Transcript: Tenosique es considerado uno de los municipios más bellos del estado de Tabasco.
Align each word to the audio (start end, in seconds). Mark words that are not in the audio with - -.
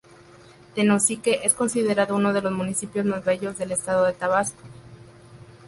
Tenosique 0.73 1.41
es 1.43 1.53
considerado 1.53 2.15
uno 2.15 2.33
de 2.33 2.41
los 2.41 2.51
municipios 2.51 3.05
más 3.05 3.23
bellos 3.23 3.59
del 3.59 3.71
estado 3.71 4.03
de 4.05 4.13
Tabasco. 4.13 4.57